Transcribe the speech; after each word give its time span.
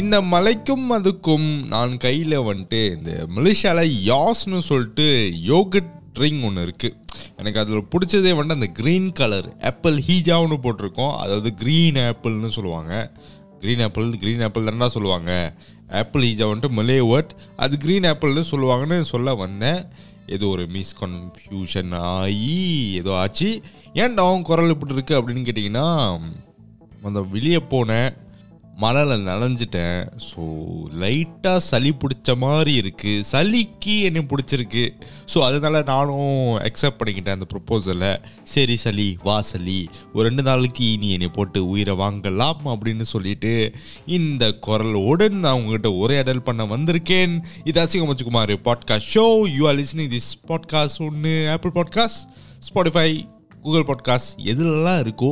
இந்த 0.00 0.16
மலைக்கும் 0.30 0.86
அதுக்கும் 0.94 1.46
நான் 1.72 1.92
கையில் 2.02 2.34
வந்துட்டு 2.46 2.80
இந்த 2.96 3.12
மலேசியாவில் 3.36 3.92
யாஸ்னு 4.08 4.58
சொல்லிட்டு 4.68 5.06
யோகட் 5.50 5.88
ட்ரிங் 6.16 6.42
ஒன்று 6.48 6.64
இருக்குது 6.66 6.96
எனக்கு 7.40 7.60
அதில் 7.62 7.88
பிடிச்சதே 7.92 8.32
வந்துட்டு 8.38 8.58
அந்த 8.58 8.68
க்ரீன் 8.78 9.06
கலர் 9.20 9.48
ஆப்பிள் 9.70 9.96
ஹீஜாவுன்னு 10.08 10.58
போட்டிருக்கோம். 10.64 11.14
அதாவது 11.22 11.52
க்ரீன் 11.62 11.98
ஆப்பிள்னு 12.08 12.50
சொல்லுவாங்க. 12.56 12.92
க்ரீன் 13.62 13.82
ஆப்பிள் 13.86 14.10
க்ரீன் 14.24 14.44
ஆப்பிள் 14.48 14.68
தானே 14.70 14.88
சொல்லுவாங்க. 14.96 15.30
ஆப்பிள் 16.02 16.26
ஹீஜா 16.28 16.48
வந்துட்டு 16.50 16.78
மலே 16.80 16.98
வேர்ட் 17.12 17.32
அது 17.64 17.80
க்ரீன் 17.86 18.08
ஆப்பிள்னு 18.12 18.44
சொல்லுவாங்கன்னு 18.52 19.00
சொல்ல 19.14 19.34
வந்தேன். 19.44 19.80
ஏதோ 20.36 20.46
ஒரு 20.56 20.66
மிஸ்கன்ஃபியூஷன் 20.76 21.96
ஆகி 22.12 22.60
ஏதோ 23.00 23.14
ஆச்சு. 23.22 23.50
ஏன்டா 24.02 24.28
அவன் 24.28 24.46
குரல் 24.50 24.74
இப்படி 24.76 24.96
இருக்குது 24.96 25.20
அப்படின்னு 25.20 25.46
கேட்டிங்கன்னா 25.48 25.88
அந்த 27.08 27.20
வெளியே 27.34 27.62
போனேன். 27.74 28.10
மழையில் 28.82 29.26
நனைஞ்சிட்டேன். 29.28 30.00
ஸோ 30.28 30.42
லைட்டாக 31.02 31.60
சளி 31.68 31.90
பிடிச்ச 32.02 32.36
மாதிரி 32.42 32.72
இருக்குது 32.80 33.24
சளிக்கு 33.30 33.94
என்னை 34.08 34.22
பிடிச்சிருக்கு. 34.30 34.84
ஸோ 35.32 35.38
அதனால 35.48 35.82
நானும் 35.92 36.40
அக்செப்ட் 36.68 36.98
பண்ணிக்கிட்டேன் 36.98 37.36
அந்த 37.38 37.48
ப்ரொப்போசலை 37.52 38.12
சரி 38.54 38.76
சளி 38.84 39.08
வா 39.22 39.36
சளி. 39.50 39.78
ஒரு 40.12 40.24
ரெண்டு 40.28 40.44
நாளைக்கு 40.48 40.88
நீ 41.02 41.10
என்னை 41.16 41.30
போட்டு 41.38 41.62
உயிரை 41.72 41.94
வாங்கலாம் 42.02 42.66
அப்படின்னு 42.74 43.06
சொல்லிட்டு 43.14 43.54
இந்த 44.18 44.46
குரலோடு 44.66 45.28
நான் 45.44 45.58
உங்ககிட்ட 45.60 45.92
உரையாடல் 46.02 46.46
பண்ண 46.48 46.64
வந்திருக்கேன். 46.74 47.36
இது 47.70 47.80
அசிங்கம் 47.84 48.12
வச்சுக்குமார் 48.12 48.54
podcast 48.68 49.10
show 49.14 49.26
you 49.56 49.64
are 49.70 49.78
listening 49.82 50.12
this 50.16 50.32
podcast 50.52 51.02
ஒன்று 51.08 51.34
Apple 51.54 51.74
podcast 51.80 52.22
Spotify 52.68 53.08
Google 53.62 53.88
podcast 53.88 54.32
எதுலலாம் 54.52 55.00
இருக்கோ 55.04 55.30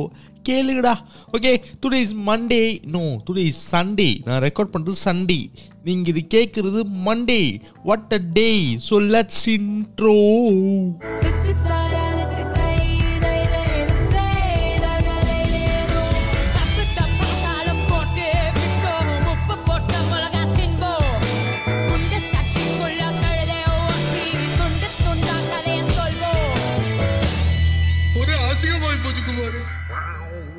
கேளுங்கடா. 0.49 0.93
Okay 1.31 1.51
today 1.81 1.99
is 1.99 2.15
Monday 2.27 2.61
no 2.95 3.03
today 3.27 3.45
is 3.45 3.63
Sunday 3.71 4.09
நான் 4.25 4.43
ரெக்கார்ட் 4.43 4.73
பண்ணுறது 4.75 4.97
சண்டே 5.05 5.39
நீங்கள் 5.83 6.11
இது 6.13 6.21
கேட்குறது 6.35 6.81
Monday 7.07 7.41
what 7.83 8.13
a 8.13 8.21
day 8.33 8.49
so 8.89 8.97
let's 9.15 9.45
intro 9.49 10.15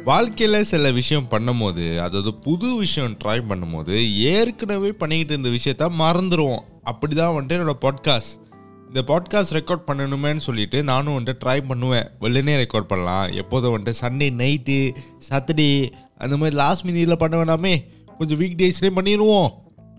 வாழ்க்கையில் 0.06 0.64
சில 0.64 0.90
விஷயம் 0.90 1.26
பண்ணும்போது 1.30 1.98
அதாவது 1.98 2.34
புது 2.34 2.76
விஷயம் 2.76 3.16
ட்ரை 3.24 3.40
பண்ணும்போது 3.48 4.14
ஏற்கனவே 4.16 4.92
பண்ணிக்கிட்டு 4.92 5.34
இருந்த 5.34 5.48
விஷயத்த 5.48 5.98
மறந்துடுவோம் 6.00 6.62
அப்படி 6.82 7.14
தான் 7.14 7.32
வந்துட்டு 7.34 7.48
என்னோடய 7.48 7.80
பாட்காஸ்ட் 7.80 8.34
இந்த 8.86 9.02
பாட்காஸ்ட் 9.06 9.52
ரெக்கார்ட் 9.52 9.86
பண்ணணுமேன்னு 9.86 10.36
சொல்லிட்டு 10.36 10.82
நானும் 10.82 11.18
வந்துட்டு 11.18 11.38
ட்ரை 11.44 11.60
பண்ணுவேன். 11.68 12.08
வெள்ளனே 12.20 12.54
ரெக்கார்ட் 12.62 12.90
பண்ணலாம். 12.92 13.30
எப்போதும் 13.30 13.78
வந்துட்டு 13.78 13.94
சண்டே 14.00 14.28
நைட்டு 14.42 14.94
சாட்டர்டே 15.28 15.90
அந்த 16.18 16.36
மாதிரி 16.36 16.56
லாஸ்ட் 16.56 16.86
மினியில் 16.86 17.16
பண்ண 17.16 17.44
வேணாமே. 17.44 17.74
கொஞ்சம் 18.18 18.40
வீக் 18.40 18.60
டேஸ்லேயே 18.60 18.92
பண்ணிடுவோம் 18.96 19.50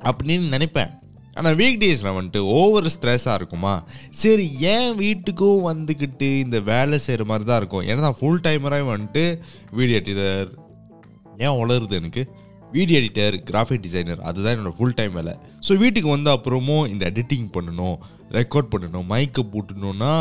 அப்படின்னு 0.04 0.48
நினைப்பேன். 0.56 0.92
ஆனால் 1.40 1.58
வீக் 1.62 1.80
டேஸில் 1.84 2.16
வந்துட்டு 2.18 2.42
ஓவர் 2.60 2.90
ஸ்ட்ரெஸ்ஸாக 2.96 3.38
இருக்குமா? 3.40 3.74
சரி 4.22 4.46
ஏன் 4.74 4.92
வீட்டுக்கும் 5.04 5.62
வந்துக்கிட்டு 5.70 6.30
இந்த 6.46 6.60
வேலை 6.72 6.98
செய்கிற 7.06 7.26
மாதிரி 7.32 7.48
தான் 7.50 7.60
இருக்கும்? 7.62 7.86
ஏன்னா 7.90 8.06
நான் 8.08 8.20
ஃபுல் 8.22 8.44
டைமராக 8.48 8.88
வந்துட்டு 8.94 9.24
வீடியோ 9.80 10.00
எடிட்டர் 10.02 10.52
ஏன் 11.46 11.58
வளருது 11.62 11.98
எனக்கு? 12.02 12.24
வீடியோ 12.76 12.98
எடிட்டர் 13.02 13.36
கிராஃபிக் 13.50 13.84
டிசைனர் 13.86 14.22
அதுதான் 14.30 14.54
என்னோட 14.56 14.74
ஃபுல் 14.78 14.98
டைம் 15.00 15.14
வேலை. 15.20 15.34
ஸோ 15.66 15.78
வீட்டுக்கு 15.84 16.10
வந்த 16.16 16.30
அப்புறமும் 16.38 16.86
இந்த 16.94 17.04
எடிட்டிங் 17.12 17.50
பண்ணணும் 17.58 17.98
ரெக்கார்ட் 18.40 18.72
பண்ணணும் 18.73 19.08
மைக்கை 19.14 19.44
போட்டணும்னா 19.54 20.14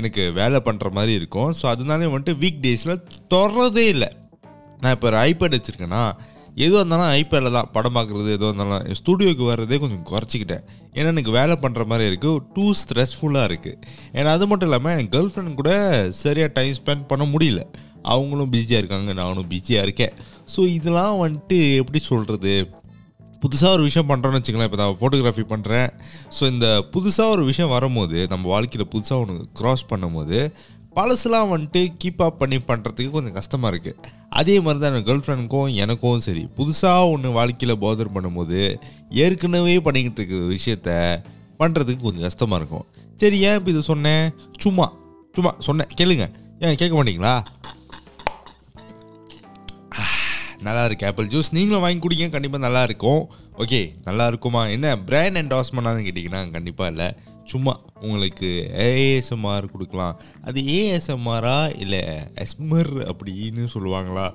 எனக்கு 0.00 0.22
வேலை 0.38 0.58
பண்ணுற 0.68 0.88
மாதிரி 0.96 1.12
இருக்கும். 1.20 1.50
ஸோ 1.58 1.64
அதனாலே 1.72 2.08
வந்துட்டு 2.12 2.34
வீக் 2.44 2.62
டேஸில் 2.66 3.02
தொடரதே 3.34 3.84
இல்லை. 3.94 4.10
நான் 4.82 4.94
இப்போ 4.96 5.08
ஒரு 5.10 5.18
ஐபேட் 5.28 5.56
வச்சுருக்கேன்னா 5.56 6.02
எதுவாக 6.64 6.80
இருந்தாலும் 6.82 7.10
ஐபேடில் 7.20 7.56
தான் 7.56 7.70
படம் 7.74 7.96
பார்க்குறது 7.96 8.30
எதுவாக 8.36 8.50
இருந்தாலும் 8.52 8.94
ஸ்டுடியோக்கு 9.00 9.44
வர்றதே 9.50 9.78
கொஞ்சம் 9.82 10.06
குறைச்சிக்கிட்டேன். 10.10 10.62
ஏன்னா 10.96 11.10
எனக்கு 11.14 11.32
வேலை 11.38 11.56
பண்ணுற 11.64 11.84
மாதிரி 11.90 12.04
இருக்குது 12.10 12.40
டூ 12.54 12.64
ஸ்ட்ரெஸ்ஃபுல்லாக 12.82 13.48
இருக்குது 13.50 13.76
ஏன்னா 14.18 14.32
அது 14.36 14.46
மட்டும் 14.52 14.68
இல்லாமல் 14.70 14.96
என் 15.00 15.10
கேர்ள் 15.14 15.30
ஃப்ரெண்ட் 15.34 15.58
கூட 15.60 15.72
சரியாக 16.22 16.50
டைம் 16.58 16.74
ஸ்பெண்ட் 16.80 17.06
பண்ண 17.12 17.26
முடியல. 17.34 17.62
அவங்களும் 18.14 18.50
பிஸியாக 18.54 18.82
இருக்காங்க. 18.82 19.12
நானும் 19.20 19.48
பிஸியாக 19.52 19.86
இருக்கேன். 19.86 20.12
ஸோ 20.54 20.60
இதெல்லாம் 20.78 21.16
வந்துட்டு 21.24 21.60
எப்படி 21.82 22.02
சொல்கிறது 22.10 22.54
புதுசாக 23.42 23.76
ஒரு 23.76 23.82
விஷயம் 23.86 24.08
பண்ணுறோன்னு 24.10 24.38
வச்சுக்கலாம் 24.38 24.68
இப்போ 24.68 24.78
நான் 24.80 24.96
ஃபோட்டோகிராஃபி 25.00 25.42
பண்ணுறேன் 25.50 25.88
ஸோ 26.36 26.42
இந்த 26.52 26.66
புதுசாக 26.94 27.34
ஒரு 27.34 27.42
விஷயம் 27.48 27.72
வரும்போது 27.74 28.18
நம்ம 28.32 28.48
வாழ்க்கையில் 28.52 28.90
புதுசாக 28.94 29.22
ஒன்று 29.24 29.36
க்ராஸ் 29.60 29.84
பண்ணும்போது 29.90 30.38
பழசுலாம் 30.96 31.50
வந்துட்டு 31.52 31.80
கீப் 32.02 32.22
அப் 32.26 32.38
பண்ணி 32.42 32.58
பண்ணுறதுக்கு 32.68 33.14
கொஞ்சம் 33.16 33.36
கஷ்டமாக 33.38 33.70
இருக்குது 33.72 34.12
அதே 34.40 34.54
மாதிரி 34.64 34.78
தான் 34.82 34.94
என் 34.98 35.06
கேர்ள் 35.08 35.24
ஃப்ரெண்டுக்கும் 35.24 35.70
எனக்கும் 35.82 36.22
சரி. 36.26 36.42
புதுசாக 36.58 37.10
ஒன்று 37.14 37.30
வாழ்க்கையில் 37.38 37.80
போதர் 37.82 38.12
பண்ணும்போது 38.14 38.60
ஏற்கனவே 39.24 39.74
பண்ணிக்கிட்டு 39.86 40.20
இருக்கிற 40.20 40.40
விஷயத்த 40.54 40.90
பண்ணுறதுக்கு 41.60 42.06
கொஞ்சம் 42.06 42.26
கஷ்டமாக 42.28 42.60
இருக்கும். 42.62 42.86
சரி 43.22 43.38
ஏன் 43.48 43.58
இப்போ 43.58 43.70
இதை 43.74 43.82
சொன்னேன்? 43.90 44.24
சும்மா 44.64 44.86
சும்மா 45.36 45.52
சொன்னேன். 45.66 45.90
கேளுங்க. 46.00 46.26
ஏன் 46.64 46.80
கேட்க 46.80 46.92
மாட்டீங்களா? 46.96 47.34
நல்லா 50.66 50.84
இருக்கு 50.88 51.06
ஆப்பிள் 51.08 51.30
ஜூஸ் 51.32 51.54
நீங்களும் 51.56 51.84
வாங்கி 51.84 52.00
குடிங்க. 52.04 52.28
கண்டிப்பாக 52.34 52.64
நல்லா 52.66 52.82
இருக்கும். 52.88 53.22
ஓகே 53.62 53.80
நல்லா 54.08 54.26
இருக்குமா? 54.30 54.62
என்ன 54.76 54.96
பிராண்ட் 55.08 55.40
என்டாஸ்மெண்ட்னு 55.42 56.06
கேட்டிங்கன்னா 56.06 56.40
கண்டிப்பாக 56.56 56.92
இல்லை. 56.92 57.08
சும்மா 57.46 57.74
உங்களுக்கு 58.00 58.48
ஏஎஸ்எம்ஆர் 58.86 59.72
கொடுக்கலாம். 59.72 60.16
அது 60.42 60.60
ஏஎஸ்எம்ஆரா 60.76 61.58
இல்லை 61.78 62.02
எஸ்மர் 62.44 62.92
அப்படின்னு 63.10 63.64
சொல்லுவாங்களா? 63.74 64.26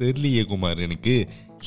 தெரியலையே 0.00 0.42
குமார் 0.44 0.78
எனக்கு. 0.78 1.16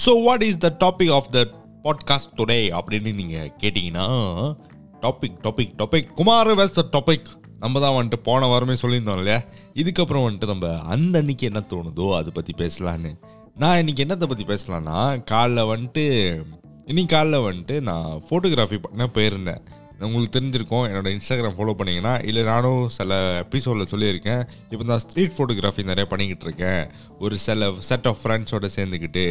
So 0.06 0.12
what 0.24 0.44
is 0.50 0.62
the 0.66 0.70
topic 0.84 1.14
of 1.14 1.32
the 1.32 1.42
podcast 1.84 2.36
today 2.36 2.60
அப்படின்னு 2.80 3.12
நீங்கள் 3.14 3.52
கேட்டிங்கன்னா 3.62 4.08
topic 5.02 5.38
topic 5.46 5.76
topic 5.82 6.10
Kumar 6.14 6.52
was 6.60 6.78
the 6.80 6.84
topic 6.98 7.30
நம்ம 7.60 7.80
தான் 7.80 7.96
வந்துட்டு 7.96 8.20
போன 8.24 8.46
வாரமே 8.46 8.74
சொல்லியிருந்தோம் 8.74 9.20
இல்லையா? 9.22 9.40
இதுக்கப்புறம் 9.74 10.26
வந்துட்டு 10.28 10.48
நம்ம 10.48 10.70
அந்த 10.94 11.20
அன்னைக்கு 11.20 11.46
என்ன 11.48 11.62
தோணுதோ 11.70 12.06
அதை 12.18 12.32
பற்றி 12.34 12.54
பேசலான்னு. 12.58 13.12
நான் 13.56 13.78
இன்னைக்கு 13.78 14.04
என்னத்தை 14.04 14.28
பற்றி 14.32 14.46
பேசலான்னா 14.46 14.98
காலைல 15.32 15.66
வந்துட்டு 15.74 16.06
இன்னைக்கு 16.86 17.12
காலைல 17.16 17.40
வந்துட்டு 17.48 17.76
நான் 17.82 18.08
ஃபோட்டோகிராஃபி 18.30 18.78
பண்ண 18.78 19.06
போயிருந்தேன். 19.18 19.62
உங்களுக்கு 20.08 20.36
தெரிஞ்சிருக்கும். 20.38 20.86
என்னோட 20.90 21.08
இன்ஸ்டாகிராம் 21.16 21.56
ஃபாலோ 21.58 21.74
பண்ணிங்கன்னா 21.80 22.14
இல்லை 22.30 22.44
நானும் 22.52 22.84
சில 22.98 23.20
எபிசோடில் 23.44 23.92
சொல்லியிருக்கேன். 23.94 24.42
இப்போ 24.72 24.84
நான் 24.92 25.04
ஸ்ட்ரீட் 25.06 25.36
ஃபோட்டோகிராஃபி 25.38 25.84
நிறைய 25.92 26.06
பண்ணிக்கிட்டு 26.14 26.48
இருக்கேன். 26.48 26.84
ஒரு 27.26 27.38
சில 27.46 27.70
செட் 27.90 28.10
ஆஃப் 28.12 28.22
ஃப்ரெண்ட்ஸோட 28.24 28.70
சேர்ந்துக்கிட்டு 28.78 29.26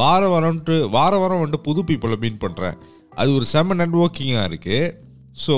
வார 0.00 0.22
வாரம்ட்டு 0.34 0.76
வார 0.96 1.12
வாரம் 1.22 1.42
வந்துட்டு 1.42 1.66
புது 1.68 1.82
பீப்புளை 1.88 2.18
மீட் 2.24 2.42
பண்ணுறேன் 2.44 2.76
அது 3.20 3.30
ஒரு 3.38 3.48
செம்ம 3.54 3.76
நெட்ஒர்க்கிங்காக 3.82 4.48
இருக்குது 4.50 4.92
ஸோ 5.46 5.56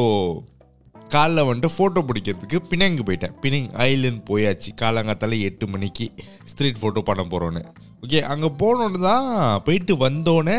காலைல 1.15 1.45
வந்துட்டு 1.49 1.71
ஃபோட்டோ 1.77 2.01
பிடிக்கிறதுக்கு 2.09 2.59
பினங்கு 2.73 3.03
போயிட்டேன். 3.07 3.33
பினங் 3.45 3.71
ஐலண்ட் 3.87 4.21
போயாச்சு. 4.29 4.71
காலங்காத்தால 4.83 5.39
எட்டு 5.49 5.67
மணிக்கு 5.75 6.07
ஸ்ட்ரீட் 6.51 6.79
ஃபோட்டோ 6.83 7.01
பண்ண 7.09 7.23
போகிறோன்னு 7.33 7.63
ஓகே 8.05 8.21
அங்கே 8.33 8.49
போனோன்னு 8.61 9.01
தான் 9.09 9.27
போயிட்டு 9.65 9.95
வந்தோடனே 9.95 10.57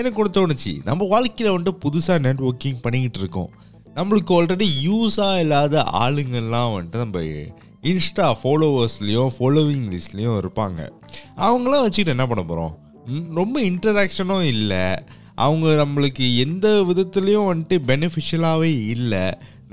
எனக்கு 0.00 0.20
ஒன்று 0.22 0.34
தோணுச்சு. 0.36 0.72
நம்ம 0.88 1.06
வாழ்க்கையில் 1.12 1.54
வந்துட்டு 1.54 1.82
புதுசாக 1.84 2.18
நெட்ஒர்க்கிங் 2.26 2.80
பண்ணிக்கிட்டு 2.84 3.20
இருக்கோம். 3.22 3.50
நம்மளுக்கு 3.96 4.32
ஆல்ரெடி 4.36 4.68
யூஸாக 4.88 5.42
இல்லாத 5.44 5.82
ஆளுங்கள்லாம் 6.02 6.72
வந்துட்டு 6.74 7.02
நம்ம 7.04 7.20
இன்ஸ்டா 7.90 8.26
ஃபாலோவர்ஸ்லேயும் 8.40 9.32
ஃபாலோவிங் 9.36 9.86
லிஸ்ட்லேயும் 9.94 10.38
இருப்பாங்க. 10.42 10.80
அவங்களாம் 11.46 11.84
வச்சுக்கிட்டு 11.84 12.14
என்ன 12.16 12.26
பண்ண 12.30 12.44
போகிறோம் 12.44 12.72
ரொம்ப 13.40 13.56
இன்டராக்ஷனும் 13.70 14.46
இல்லை. 14.54 14.84
அவங்க 15.44 15.68
நம்மளுக்கு 15.82 16.24
எந்த 16.44 16.66
விதத்துலேயும் 16.88 17.48
வந்துட்டு 17.50 17.76
பெனிஃபிஷியலாகவே 17.90 18.72
இல்லை. 18.94 19.24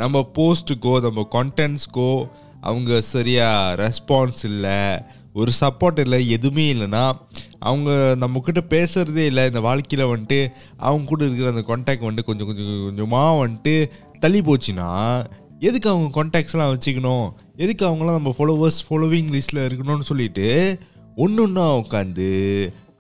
நம்ம 0.02 0.20
போஸ்ட்டுக்கோ 0.38 0.94
நம்ம 1.06 1.28
கண்டென்ட்ஸ்க்கோ 1.38 2.12
அவங்க 2.70 3.02
சரியாக 3.14 3.76
ரெஸ்பான்ஸ் 3.84 4.44
இல்லை. 4.52 4.80
ஒரு 5.34 5.52
சப்போர்ட் 5.60 6.00
இல்லை 6.00 6.30
எதுவுமே 6.30 6.74
இல்லைன்னா 6.74 7.12
அவங்க 7.60 8.16
நம்மக்கிட்ட 8.20 8.62
பேசுகிறதே 8.70 9.24
இல்லை. 9.32 9.46
இந்த 9.46 9.60
வாழ்க்கையில் 9.60 10.08
வந்துட்டு 10.08 10.52
அவங்க 10.78 11.06
கூட 11.06 11.26
இருக்கிற 11.26 11.52
அந்த 11.54 11.64
கான்டாக்ட் 11.68 12.06
வந்துட்டு 12.06 12.24
கொஞ்சம் 12.24 12.48
கொஞ்சம் 12.48 12.84
கொஞ்சமாக 12.86 13.48
வந்துட்டு 13.48 13.90
தள்ளி 14.20 14.42
போச்சுன்னா 14.42 14.90
எதுக்கு 15.60 15.90
அவங்க 15.90 16.24
கான்டாக்ட்ஸ்லாம் 16.24 16.74
வச்சுக்கணும்? 16.74 17.32
எதுக்கு 17.56 17.90
அவங்களாம் 17.90 18.20
நம்ம 18.20 18.36
ஃபாலோவர்ஸ் 18.38 18.82
ஃபாலோவிங் 18.90 19.30
லிஸ்ட்டில் 19.36 19.66
இருக்கணும்னு 19.70 20.10
சொல்லிட்டு 20.12 20.80
ஒன்று 21.16 21.44
ஒன்றா 21.44 21.78
உட்காந்து 21.78 22.30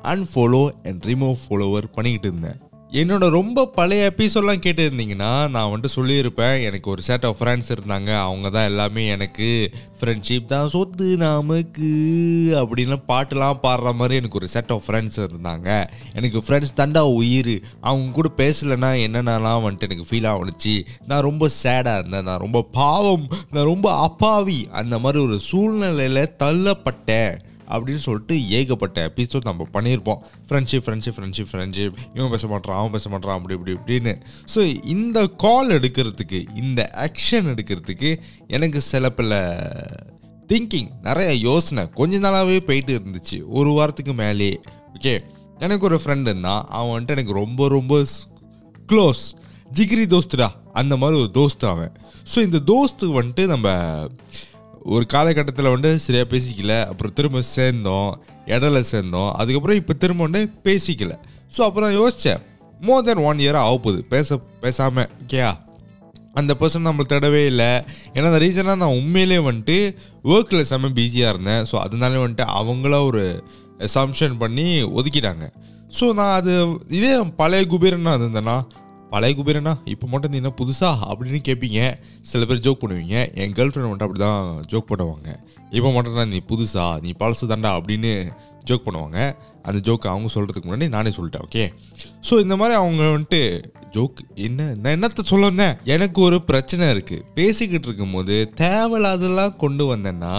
அன்ஃபாலோ 0.04 0.63
அண்ட் 0.84 1.06
ரிமூவ் 1.06 1.38
ஃபாலோவர் 1.45 1.94
பண்ணிக்கிட்டு 1.94 2.27
இருந்தேன். 2.27 2.60
என்னோட 2.92 3.30
ரொம்ப 3.30 3.66
பழைய 3.66 4.14
எபிசோட்லாம் 4.16 4.62
கேட்டுருந்தீங்கன்னா 4.66 5.50
நான் 5.50 5.56
வந்துட்டு 5.56 5.86
சொல்லியிருப்பேன் 5.96 6.64
எனக்கு 6.64 6.90
ஒரு 6.90 7.02
செட் 7.02 7.26
ஆஃப் 7.26 7.42
ஃப்ரெண்ட்ஸ் 7.42 7.72
இருந்தாங்க 7.72 8.20
அவங்க 8.20 8.50
தான் 8.50 8.66
எல்லாமே 8.66 9.08
எனக்கு 9.08 9.72
ஃப்ரெண்ட்ஷிப் 10.00 10.46
தான் 10.46 10.70
சொத்து 10.70 11.18
நமக்கு 11.18 11.88
அப்படின்னு 12.56 12.98
பாட்டுலாம் 13.08 13.58
பாடுற 13.64 13.94
மாதிரி 13.94 14.16
எனக்கு 14.16 14.36
ஒரு 14.36 14.48
செட் 14.48 14.72
ஆஃப் 14.72 14.84
ஃப்ரெண்ட்ஸ் 14.88 15.20
இருந்தாங்க. 15.20 15.88
எனக்கு 16.16 16.40
ஃப்ரெண்ட்ஸ் 16.40 16.78
தண்டா 16.78 17.00
உயிர். 17.00 17.64
அவங்க 17.82 18.12
கூட 18.12 18.30
பேசலைன்னா 18.38 18.92
என்னென்னலாம் 19.08 19.64
வந்துட்டு 19.64 19.90
எனக்கு 19.90 20.06
ஃபீல் 20.10 20.30
ஆகணுச்சு 20.34 20.86
நான் 21.08 21.22
ரொம்ப 21.22 21.50
சேடாக 21.64 22.00
இருந்தேன். 22.00 22.24
நான் 22.24 22.40
ரொம்ப 22.40 22.62
பாவம் 22.62 23.28
நான் 23.52 23.66
ரொம்ப 23.66 23.96
அப்பாவி 24.00 24.68
அந்த 24.72 25.00
மாதிரி 25.00 25.24
ஒரு 25.24 25.40
சூழ்நிலையில் 25.40 26.36
தள்ளப்பட்டேன். 26.44 27.40
அப்படின்னு 27.72 28.04
சொல்லிட்டு 28.06 28.36
ஏகப்பட்ட 28.50 29.12
எபிசோட் 29.12 29.48
நம்ம 29.50 29.68
பண்ணியிருப்போம். 29.74 30.22
ஃப்ரெண்ட்ஷிப் 30.50 30.84
ஃப்ரெண்ட்ஷிப் 30.86 31.18
ஃப்ரெண்ட்ஷிப் 31.18 31.50
ஃப்ரெண்ட்ஷிப் 31.52 31.98
இவன் 32.14 32.30
பேச 32.30 32.48
மாட்டான் 32.48 32.78
அவன் 32.78 32.92
பேச 32.92 33.10
மாட்டான் 33.10 33.36
அப்படி 33.38 33.58
இப்படி 33.58 33.76
இப்படின்னு. 33.78 34.14
ஸோ 34.56 34.62
இந்த 34.96 35.28
கால் 35.46 35.70
எடுக்கிறதுக்கு 35.70 36.42
இந்த 36.64 36.82
ஆக்ஷன் 37.06 37.50
எடுக்கிறதுக்கு 37.54 38.12
எனக்கு 38.48 38.82
சில 38.92 39.10
பல 39.10 39.40
திங்கிங் 40.48 40.90
நிறைய 41.02 41.34
யோசனை 41.50 41.84
கொஞ்ச 42.00 42.20
நாளாகவே 42.20 42.60
போயிட்டு 42.60 42.94
இருந்துச்சு. 43.00 43.38
ஒரு 43.48 43.72
வாரத்துக்கு 43.72 44.14
மேலே. 44.14 44.50
ஓகே 44.94 45.14
எனக்கு 45.60 45.86
ஒரு 45.86 45.98
ஃப்ரெண்டு 46.04 46.30
இருந்தான். 46.32 46.64
அவன் 46.70 46.94
வந்துட்டு 46.94 47.16
எனக்கு 47.18 47.34
ரொம்ப 47.34 47.68
ரொம்ப 47.68 48.04
க்ளோஸ் 48.90 49.24
ஜிகிரி 49.74 50.06
தோஸ்துடா. 50.14 50.48
அந்த 50.74 50.94
மாதிரி 50.98 51.20
ஒரு 51.22 51.32
தோஸ்து 51.34 51.66
அவன். 51.66 51.94
ஸோ 52.32 52.38
இந்த 52.48 52.60
தோஸ்து 52.72 53.06
வந்துட்டு 53.18 53.46
நம்ம 53.46 53.68
ஒரு 54.94 55.06
காலகட்டத்தில் 55.06 55.74
வந்து 55.74 55.89
சரியாக 56.00 56.28
பேசிக்கல 56.33 56.75
அப்புறம் 56.89 57.13
திரும்ப 57.13 57.42
சேர்ந்தோம் 57.56 58.12
இடையில 58.45 58.80
சேர்ந்தோம் 58.92 59.31
அதுக்கப்புறம் 59.33 59.80
இப்போ 59.81 59.94
திரும்ப 59.94 60.24
வந்து 60.28 60.42
பேசிக்கல. 60.68 61.13
ஸோ 61.56 61.62
அப்புறம் 61.68 61.92
யோசித்தேன் 62.00 62.42
மோர் 62.88 63.04
தென் 63.07 63.24
ஒன் 63.30 63.42
இயர் 63.44 63.60
ஆகப்போகுது. 63.66 64.00
பேச 64.13 64.38
பேசாமல் 64.63 65.10
ஓகேயா 65.24 65.51
அந்த 66.39 66.51
பர்சன் 66.60 66.88
நம்மளை 66.88 67.06
தேடவே 67.13 67.42
இல்லை. 67.45 67.72
ஏன்னா 68.13 68.28
அந்த 68.31 68.39
ரீசனாக 68.45 68.81
நான் 68.83 68.98
உண்மையிலே 69.00 69.38
வந்துட்டு 69.38 69.78
ஒர்க்கில் 70.33 70.69
செம்ம 70.72 70.92
பிஸியாக 71.00 71.34
இருந்தேன். 71.34 71.63
ஸோ 71.72 71.75
அதனால 71.86 72.22
வந்துட்டு 72.25 72.45
அவங்கள 72.60 73.06
ஒரு 73.10 73.24
சம்ஷன் 73.98 74.38
பண்ணி 74.38 74.68
ஒதுக்கிட்டாங்க. 74.98 75.45
ஸோ 76.00 76.13
நான் 76.13 76.36
அது 76.39 76.54
இதே 76.98 77.12
பழைய 77.42 77.63
குபீரனாக 77.72 78.19
இருந்தேன்னா 78.19 78.57
பழைய 79.13 79.36
குபேரனா? 79.38 79.74
இப்போ 79.94 80.06
மட்டும் 80.13 80.31
நீ 80.34 80.38
என்ன 80.42 80.52
புதுசா? 80.62 80.90
அப்படின்னு 81.10 81.42
கேட்பீங்க 81.50 81.81
சில 82.31 82.46
பேர் 82.50 82.63
ஜோக் 82.66 82.81
பண்ணுவீங்க. 82.84 83.16
என் 83.42 83.56
கேர்ள் 83.58 83.72
ஃப்ரெண்ட் 83.72 83.92
மட்டும் 83.92 84.08
அப்படி 84.08 84.24
தான் 84.28 84.44
ஜோக் 84.72 84.92
பண்ணுவாங்க. 84.92 85.30
இப்போ 85.78 85.90
மட்டும் 85.98 86.19
தான் 86.19 86.31
நீ 86.34 86.42
புதுசா 86.52 86.86
நீ 87.06 87.12
பழசு 87.22 87.52
தாண்டா 87.54 87.72
அப்படின்னு 87.80 88.12
ஜோக் 88.69 88.86
பண்ணுவாங்க. 88.88 89.19
அந்த 89.69 89.80
ஜோக் 89.88 90.06
அவங்க 90.12 90.30
சொல்கிறதுக்கு 90.34 90.68
முன்னாடி 90.68 90.88
நானே 90.96 91.10
சொல்லிட்டேன் 91.16 91.44
ஓகே 91.48 91.63
ஸோ 92.28 92.34
இந்த 92.44 92.56
மாதிரி 92.60 92.74
அவங்க 92.80 93.02
வந்துட்டு 93.16 93.42
ஜோக் 93.96 94.19
என்ன 94.46 94.66
நான் 94.81 94.96
என்னத்த 94.96 95.25
சொல்ல 95.31 95.50
வந்தேன் 95.50 95.75
எனக்கு 95.96 96.19
ஒரு 96.28 96.38
பிரச்சனை 96.50 96.86
இருக்குது 96.94 97.25
பேசிக்கிட்டு 97.38 97.88
இருக்கும்போது 97.90 98.36
தேவையில்லாதெல்லாம் 98.63 99.58
கொண்டு 99.63 99.86
வந்தேன்னா 99.92 100.34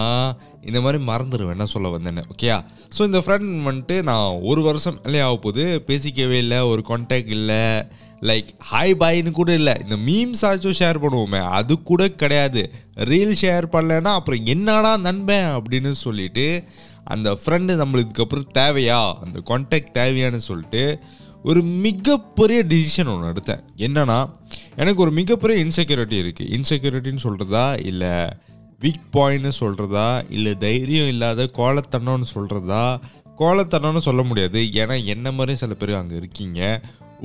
இந்த 0.69 0.79
மாதிரி 0.85 0.99
மறந்துடுவேன் 1.09 1.55
என்ன 1.57 1.67
சொல்ல 1.75 1.89
வந்தேன்னு 1.95 2.23
ஓகேயா 2.33 2.57
ஸோ 2.97 3.01
இந்த 3.09 3.19
ஃப்ரெண்ட் 3.23 3.49
வந்துட்டு 3.69 3.95
நான் 4.09 4.39
ஒரு 4.49 4.61
வருஷம் 4.69 4.99
இல்லையா 5.05 5.27
ஆக 5.29 5.37
போகுது 5.45 5.65
பேசிக்கவே 5.89 6.37
இல்லை 6.43 6.59
ஒரு 6.71 6.83
கான்டாக்ட் 6.89 7.33
இல்லை. 7.37 7.63
லைக் 8.29 8.49
ஹாய் 8.71 8.93
பாய்னு 9.01 9.31
கூட 9.31 9.53
இல்லை. 9.53 9.73
இந்த 9.83 9.97
மீம்ஸ் 10.09 10.43
ஆச்சும் 10.49 10.77
ஷேர் 10.79 10.99
பண்ணுவோமே. 11.03 11.41
அது 11.59 11.81
கூட 11.81 12.09
கிடையாது. 12.21 12.61
ரீல் 13.11 13.35
ஷேர் 13.41 13.65
பண்ணலைன்னா 13.71 14.13
அப்புறம் 14.19 14.45
என்னடா 14.45 14.97
நண்பன் 14.97 15.49
அப்படின்னு 15.55 15.91
சொல்லிட்டு 15.91 16.63
அந்த 17.03 17.29
ஃப்ரெண்டு 17.31 17.73
நம்மளுக்கு 17.81 18.11
இதுக்கப்புறம் 18.11 18.51
தேவையா? 18.53 18.99
அந்த 19.23 19.39
கான்டாக்ட் 19.49 19.95
தேவையான்னு 19.99 20.41
சொல்லிட்டு 20.49 20.99
ஒரு 21.43 21.61
மிகப்பெரிய 21.61 22.59
டிசிஷன் 22.63 23.11
ஒன்று 23.13 23.31
எடுத்தேன். 23.31 23.63
என்னன்னா 23.77 24.19
எனக்கு 24.75 25.01
ஒரு 25.01 25.11
மிகப்பெரிய 25.11 25.65
இன்செக்யூரிட்டி 25.65 26.17
இருக்குது 26.23 26.51
இன்செக்யூரிட்டின்னு 26.57 27.23
சொல்கிறதா 27.23 27.65
இல்லை 27.85 28.13
வீக் 28.83 29.03
பாயிண்ட்னு 29.13 29.51
சொல்கிறதா 29.59 30.07
இல்லை 30.29 30.53
தைரியம் 30.57 31.07
இல்லாத 31.07 31.49
கோலத்தனம்னு 31.57 32.29
சொல்கிறதா 32.35 32.85
கோலத்தனம்னு 33.37 34.05
சொல்ல 34.07 34.23
முடியாது. 34.23 34.59
ஏன்னா 34.73 35.05
என்ன 35.05 35.31
மாதிரி 35.31 35.57
சில 35.57 35.73
பேர் 35.73 35.93
அங்கே 35.95 36.15
இருக்கீங்க. 36.15 36.81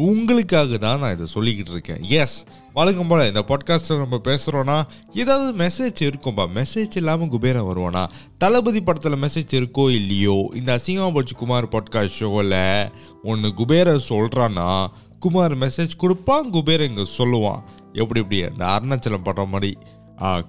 உங்களுக்காக 0.06 0.76
தான் 0.82 1.00
நான் 1.02 1.14
இதை 1.16 1.26
சொல்லிக்கிட்டு 1.34 1.72
இருக்கேன். 1.74 2.02
எஸ் 2.18 2.34
வழக்கம் 2.76 3.08
போல் 3.10 3.26
இந்த 3.26 3.42
பாட்காஸ்ட்டில் 3.48 4.02
நம்ம 4.02 4.16
பேசுகிறோன்னா 4.28 4.76
ஏதாவது 5.12 5.48
மெசேஜ் 5.62 6.00
இருக்கும்பா? 6.08 6.44
மெசேஜ் 6.58 6.94
இல்லாமல் 7.00 7.28
குபேரன் 7.28 7.66
வருவானா? 7.68 8.02
தளபதி 8.38 8.80
படத்தில் 8.80 9.22
மெசேஜ் 9.24 9.54
இருக்கோ 9.60 9.84
இல்லையோ? 9.90 10.36
இந்த 10.54 10.70
அசிங்கமாபட்சி 10.76 11.34
குமார் 11.36 11.66
பாட்காஸ்ட் 11.68 12.18
ஷோவில் 12.20 12.56
ஒன்று 13.22 13.50
குபேர 13.54 13.96
சொல்கிறான்னா 14.10 14.68
குமார் 15.18 15.56
மெசேஜ் 15.64 15.96
கொடுப்பான் 15.96 16.50
குபேரன் 16.50 16.88
இங்கே 16.88 17.06
சொல்லுவான். 17.18 17.60
எப்படி 18.02 18.22
எப்படி 18.24 18.40
அந்த 18.50 18.64
அருணாச்சலம் 18.74 19.26
படுற 19.28 19.46
மாதிரி. 19.54 19.72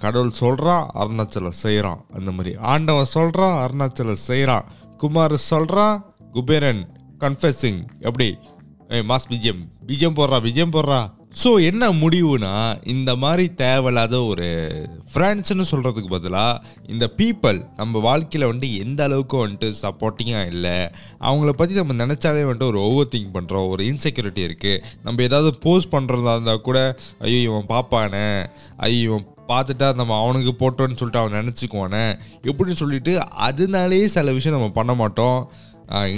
கடவுள் 0.03 0.39
சொல்கிறான் 0.43 0.85
அருணாச்சலம் 1.01 1.59
செய்கிறான் 1.63 1.99
அந்த 2.13 2.29
மாதிரி. 2.31 2.53
ஆண்டவன் 2.73 3.11
சொல்கிறான் 3.15 3.57
அருணாச்சலம் 3.65 4.23
செய்கிறான் 4.29 4.67
குமார் 4.97 5.37
சொல்கிறான் 5.51 5.97
குபேரன் 6.31 6.83
கன்ஃபெஸிங் 7.19 7.81
எப்படி? 7.99 8.29
Mass 8.89 9.29
BGM. 9.31 9.63
பிஜிஎம் 9.87 10.15
போடுறா 10.19 10.37
பிஜிஎம் 10.45 10.75
போடுறா. 10.75 10.99
ஸோ 11.41 11.49
என்ன 11.63 11.89
முடிவுனா 11.91 12.53
இந்த 12.93 13.15
மாதிரி 13.15 13.43
தேவையில்லாத 13.53 14.15
ஒரு 14.23 14.47
ஃப்ரெண்ட்ஸ்னு 15.11 15.65
சொல்கிறதுக்கு 15.71 16.09
பதிலாக 16.09 16.61
இந்த 16.87 17.05
பீப்பிள் 17.17 17.59
நம்ம 17.75 17.99
வாழ்க்கையில் 17.99 18.47
வந்துட்டு 18.49 18.69
எந்த 18.77 19.03
அளவுக்கு 19.03 19.37
வந்துட்டு 19.43 19.67
சப்போர்ட்டிங்காக 19.81 20.51
இல்லை 20.53 20.77
அவங்கள 21.19 21.49
பற்றி 21.49 21.75
நம்ம 21.81 21.97
நினச்சாலே 22.05 22.45
வந்துட்டு 22.47 22.71
ஒரு 22.71 22.79
ஓவர் 22.79 23.11
திங்க் 23.11 23.35
பண்ணுறோம் 23.37 23.67
ஒரு 23.67 23.83
இன்செக்யூரிட்டி 23.83 24.43
இருக்குது 24.49 24.81
நம்ம 25.03 25.23
ஏதாவது 25.23 25.51
போஸ்ட் 25.57 25.93
பண்ணுறதா 25.95 26.33
இருந்தால் 26.37 26.61
கூட 26.61 26.79
ஐயோ 27.19 27.39
இவன் 27.41 27.69
பாப்பானே 27.73 28.25
ஐயோ 28.77 28.99
இவன் 29.01 29.27
பார்த்துட்டா 29.51 29.87
நம்ம 29.95 30.17
அவனுக்கு 30.23 30.51
போட்டோன்னு 30.59 30.99
சொல்லிட்டு 31.03 31.21
அவன் 31.21 31.39
நினச்சிக்குவானே 31.39 32.03
எப்படின்னு 32.41 32.81
சொல்லிட்டு 32.83 33.13
அதனாலேயே 33.29 34.07
சில 34.07 34.31
விஷயம் 34.31 34.59
நம்ம 34.59 34.73
பண்ண 34.73 34.93
மாட்டோம். 34.93 35.39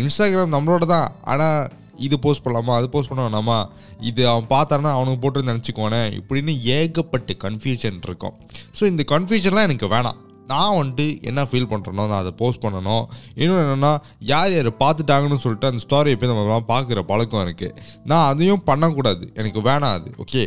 இன்ஸ்டாகிராம் 0.02 0.56
நம்மளோட 0.56 0.86
தான் 0.86 1.08
ஆனால் 1.24 1.70
இது 1.98 2.20
போஸ்ட் 2.20 2.46
பண்ணலாமா? 2.46 2.74
அது 2.80 2.90
போஸ்ட் 2.90 3.12
பண்ண 3.14 3.28
வேணாமா? 3.28 3.66
இது 4.00 4.30
அவன் 4.30 4.50
பார்த்தானா 4.50 4.92
அவனுக்கு 4.98 5.20
போட்டு 5.20 5.50
நினச்சிக்கோனே 5.52 6.02
இப்படின்னு 6.20 6.62
ஏகப்பட்ட 6.62 7.36
கன்ஃபியூஷன் 7.46 8.02
இருக்கும். 8.04 8.36
ஸோ 8.80 8.84
இந்த 8.86 9.06
கன்ஃபியூஷன்லாம் 9.14 9.68
எனக்கு 9.70 9.88
வேணாம். 9.88 10.20
நான் 10.48 10.78
வந்துட்டு 10.78 11.24
என்ன 11.24 11.42
ஃபீல் 11.50 11.68
பண்ணுறனோ 11.72 12.04
நான் 12.12 12.22
அதை 12.22 12.32
போஸ்ட் 12.38 12.64
பண்ணணும் 12.64 13.04
இன்னொன்று 13.36 13.64
என்னென்னா 13.66 13.92
யார் 14.20 14.54
யார் 14.56 14.70
பார்த்துட்டாங்கன்னு 14.84 15.44
சொல்லிட்டு 15.44 15.70
அந்த 15.70 15.82
ஸ்டோரியை 15.86 16.16
போய் 16.16 16.32
நம்ம 16.32 16.58
பார்க்குற 16.74 17.00
பழக்கம் 17.00 17.46
இருக்குது 17.48 17.76
நான் 18.04 18.34
அதையும் 18.34 18.64
பண்ணக்கூடாது. 18.64 19.32
எனக்கு 19.36 19.62
வேணாம் 19.62 19.96
அது. 20.00 20.12
ஓகே 20.18 20.44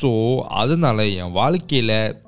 ஸோ 0.00 0.36
அதனால 0.62 1.06
என் 1.06 1.32
வாழ்க்கையில் 1.32 2.22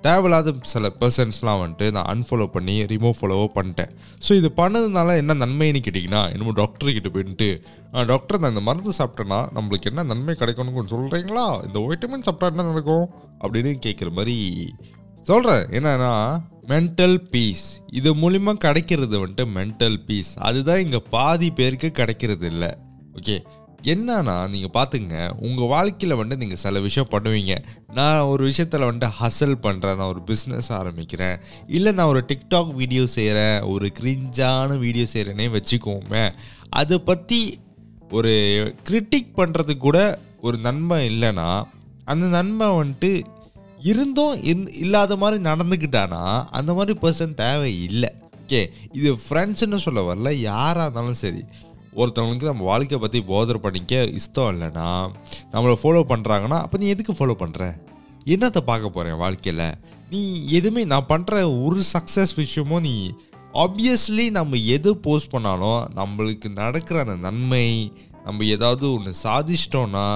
தேவையில்லாத 0.00 0.52
சில 0.62 0.92
பர்சன்ஸ்லாம் 1.00 1.60
வந்துட்டு 1.62 1.90
நான் 1.90 2.08
அன்ஃபாலோ 2.14 2.46
பண்ணி 2.46 2.82
ரிமூவ் 2.82 3.12
ஃபாலோவோ 3.20 3.46
பண்ணிட்டேன். 3.54 3.90
ஸோ 4.28 4.32
இது 4.32 4.52
பண்ணதுனால 4.56 5.16
என்ன 5.16 5.34
நன்மைன்னு 5.34 5.82
கேட்டிங்கன்னா 5.86 6.32
என்னமோ 6.32 6.50
டாக்டர் 6.50 6.92
கிட்ட 6.92 7.08
போயிட்டு 7.08 7.62
டாக்டர் 8.06 8.38
நான் 8.38 8.50
இந்த 8.50 8.60
மருந்து 8.60 8.92
சாப்பிட்டேன்னா 8.98 9.40
நம்மளுக்கு 9.54 9.82
என்ன 9.82 10.02
நன்மை 10.02 10.34
கிடைக்கணும்னு 10.38 10.74
கொஞ்சம் 10.74 10.98
சொல்கிறீங்களா 10.98 11.66
இந்த 11.66 11.78
வைட்டமின் 11.78 12.22
சாப்பிட்டா 12.22 12.46
என்ன 12.46 12.62
நடக்கும்? 12.62 13.08
அப்படின்னு 13.40 13.78
கேட்குற 13.86 14.10
மாதிரி 14.10 14.72
சொல்கிறேன் 15.22 15.64
என்னன்னா 15.66 16.42
மென்டல் 16.68 17.16
பீஸ் 17.30 17.80
இது 17.92 18.14
மூலிமா 18.14 18.52
கிடைக்கிறது 18.52 19.26
வந்துட்டு 19.26 19.46
மென்டல் 19.54 20.04
பீஸ் 20.06 20.38
அதுதான் 20.38 20.80
இங்கே 20.80 21.02
பாதி 21.10 21.50
பேருக்கு 21.50 21.90
கிடைக்கிறது 21.90 22.46
இல்லை 22.46 22.68
ஓகே 23.12 23.44
என்னன்னா 23.82 24.34
நீங்கள் 24.48 24.72
பார்த்துங்க 24.74 25.16
உங்கள் 25.46 25.66
வாழ்க்கையில் 25.66 26.16
வந்துட்டு 26.18 26.36
நீங்கள் 26.36 26.60
சில 26.62 26.80
விஷயம் 26.80 27.10
பண்ணுவீங்க. 27.10 27.54
நான் 27.94 28.28
ஒரு 28.32 28.42
விஷயத்தில் 28.44 28.86
வந்துட்டு 28.88 29.10
ஹசல் 29.20 29.56
பண்ணுறேன் 29.66 29.96
நான் 29.96 30.12
ஒரு 30.14 30.22
பிஸ்னஸ் 30.26 30.70
ஆரம்பிக்கிறேன். 30.78 31.36
இல்லை 31.68 31.92
நான் 31.92 32.06
ஒரு 32.06 32.24
டிக்டாக் 32.28 32.70
வீடியோ 32.74 33.06
செய்கிறேன் 33.06 33.62
ஒரு 33.62 33.88
கிரிஞ்சான 34.00 34.78
வீடியோ 34.78 35.06
செய்கிறேனே 35.14 35.48
வச்சுக்கோமே. 35.56 36.24
அதை 36.70 36.98
பற்றி 37.00 37.40
ஒரு 38.10 38.32
கிரிட்டிக் 38.88 39.30
பண்ணுறதுக்கு 39.36 39.76
கூட 39.76 40.00
ஒரு 40.40 40.56
நன்மை 40.58 40.98
இல்லைன்னா 41.12 41.64
அந்த 42.04 42.26
நன்மை 42.26 42.66
வந்துட்டு 42.66 43.12
இருந்தும் 43.90 44.42
இன் 44.42 44.66
இல்லாத 44.74 45.16
மாதிரி 45.16 45.42
நடந்துக்கிட்டானா 45.42 46.22
அந்த 46.50 46.74
மாதிரி 46.74 46.98
பர்சன் 46.98 47.34
தேவை 47.34 47.82
இல்லை 47.82 48.10
ஓகே 48.42 48.60
இது 48.92 49.18
ஃப்ரெண்ட்ஸ்னு 49.28 49.76
சொல்ல 49.76 50.00
வரல 50.08 50.30
யாராக 50.38 50.84
இருந்தாலும் 50.84 51.20
சரி. 51.24 51.42
ஒருத்தவங்களுக்கு 51.96 52.42
நம்ம 52.42 52.64
வாழ்க்கையை 52.64 52.98
பற்றி 53.00 53.22
போதர் 53.28 53.58
பண்ணிக்க 53.58 53.94
இஷ்டம் 53.94 54.50
இல்லைன்னா 54.52 54.86
நம்மளை 55.52 55.76
ஃபாலோ 55.82 56.04
பண்ணுறாங்கன்னா 56.08 56.60
அப்போ 56.60 56.78
நீ 56.78 56.86
எதுக்கு 56.86 57.12
ஃபாலோ 57.12 57.36
பண்ணுற 57.38 57.62
என்னத்தை 58.26 58.60
பார்க்க 58.60 58.88
போகிறேன் 58.88 59.14
வாழ்க்கையில்? 59.14 59.74
நீ 60.10 60.46
எதுவுமே 60.46 60.84
நான் 60.84 61.06
பண்ணுற 61.08 61.64
ஒரு 61.64 61.82
சக்ஸஸ் 61.92 62.36
விஷயமும் 62.36 62.80
நீ 62.80 63.12
ஆப்வியஸ்லி 63.54 64.30
நம்ம 64.30 64.56
எது 64.56 64.96
போஸ்ட் 64.96 65.30
பண்ணாலும் 65.30 65.88
நம்மளுக்கு 65.94 66.52
நடக்கிற 66.54 67.00
அந்த 67.00 67.14
நன்மை 67.16 67.92
நம்ம 68.24 68.44
ஏதாவது 68.44 68.92
ஒன்று 68.92 69.12
சாதிச்சிட்டோன்னா 69.22 70.06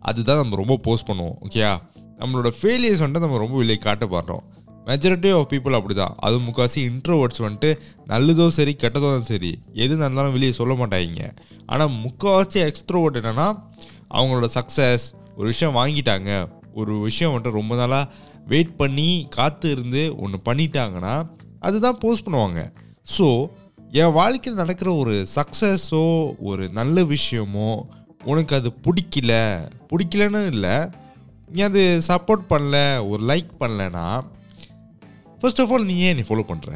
அதுதான் 0.00 0.36
நம்ம 0.36 0.56
ரொம்ப 0.56 0.76
போஸ்ட் 0.76 1.08
பண்ணுவோம் 1.08 1.36
ஓகேயா 1.40 1.72
நம்மளோட 2.18 2.52
ஃபெயிலியர்ஸ் 2.60 3.02
வந்துட்டு 3.02 3.18
நம்ம 3.18 3.38
ரொம்ப 3.38 3.56
வெளியே 3.56 3.76
காட்ட 3.76 4.04
மெஜாரிட்டி 4.88 5.30
ஆஃப் 5.36 5.48
பீப்புள் 5.52 5.76
அப்படி 5.78 5.94
தான் 5.94 6.14
அது 6.26 6.36
முக்காசி 6.46 6.78
இன்ட்ரோவர்ட்ஸ் 6.90 7.42
வந்துட்டு 7.44 7.70
நல்லதும் 8.12 8.54
சரி 8.58 8.72
கெட்டதும் 8.82 9.28
சரி 9.30 9.52
எது 9.84 9.94
நடந்தாலும் 10.02 10.34
வெளியே 10.36 10.52
சொல்ல 10.60 10.74
மாட்டாங்க. 10.80 11.28
ஆனால் 11.72 11.92
முக்கால்வாசி 12.04 12.60
எக்ஸ்ட்ரோவர்ட் 12.68 13.18
என்னென்னா 13.20 13.48
அவங்களோட 14.16 14.48
சக்ஸஸ் 14.58 15.06
ஒரு 15.38 15.46
விஷயம் 15.52 15.76
வாங்கிட்டாங்க. 15.80 16.30
ஒரு 16.80 16.94
விஷயம் 17.08 17.32
வந்துட்டு 17.32 17.58
ரொம்ப 17.60 17.74
நாளாக 17.80 18.10
வெயிட் 18.52 18.72
பண்ணி 18.80 19.08
காத்து 19.36 19.68
இருந்து 19.74 20.02
ஒன்று 20.24 20.38
பண்ணிட்டாங்கன்னா 20.48 21.14
அதுதான் 21.66 22.00
போஸ்ட் 22.02 22.26
பண்ணுவாங்க. 22.26 22.62
ஸோ 23.16 23.28
என் 24.02 24.14
வாழ்க்கையில் 24.20 24.60
நடக்கிற 24.62 24.88
ஒரு 25.02 25.14
சக்ஸஸோ 25.36 26.04
ஒரு 26.50 26.64
நல்ல 26.78 27.04
விஷயமோ 27.14 27.70
உனக்கு 28.32 28.52
அது 28.58 28.70
பிடிக்கல 28.86 29.32
பிடிக்கலன்னு 29.90 30.40
இல்லை 30.52 30.76
நீ 31.54 31.60
அது 31.68 31.82
சப்போர்ட் 32.08 32.44
பண்ணல 32.52 32.76
ஒரு 33.10 33.22
லைக் 33.30 33.50
பண்ணலன்னா 33.60 34.06
ஃபர்ஸ்ட் 35.44 35.60
ஆஃப் 35.62 35.72
ஆல் 35.72 35.84
நீ 35.84 35.94
ஏன் 36.08 36.14
நீ 36.16 36.22
ஃபாலோ 36.28 36.42
பண்ணுற 36.50 36.70